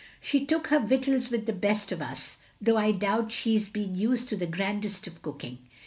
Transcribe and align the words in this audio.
"She 0.19 0.47
took 0.47 0.69
her 0.69 0.79
vittles 0.79 1.29
with 1.29 1.45
the 1.45 1.53
best 1.53 1.91
of 1.91 2.01
us, 2.01 2.37
though 2.59 2.75
I 2.77 2.91
doubt 2.91 3.31
she 3.31 3.55
's 3.55 3.69
been 3.69 3.93
used 3.93 4.29
to 4.29 4.35
the 4.35 4.47
grandest 4.47 5.05
of 5.05 5.21
cooking. 5.21 5.59